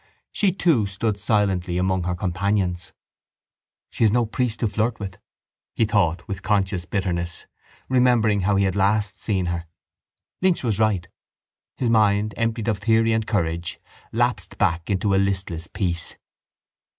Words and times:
She 0.31 0.51
too 0.51 0.87
stood 0.87 1.19
silently 1.19 1.77
among 1.77 2.05
her 2.05 2.15
companions. 2.15 2.91
She 3.91 4.03
has 4.03 4.09
no 4.11 4.25
priest 4.25 4.61
to 4.61 4.67
flirt 4.67 4.99
with, 4.99 5.19
he 5.75 5.85
thought 5.85 6.27
with 6.27 6.41
conscious 6.41 6.85
bitterness, 6.85 7.45
remembering 7.87 8.39
how 8.41 8.55
he 8.55 8.63
had 8.63 8.73
seen 9.03 9.45
her 9.45 9.57
last. 9.57 10.41
Lynch 10.41 10.63
was 10.63 10.79
right. 10.79 11.07
His 11.77 11.91
mind 11.91 12.33
emptied 12.35 12.67
of 12.67 12.79
theory 12.79 13.13
and 13.13 13.27
courage, 13.27 13.79
lapsed 14.11 14.57
back 14.57 14.89
into 14.89 15.13
a 15.13 15.17
listless 15.21 15.67
peace. 15.67 16.15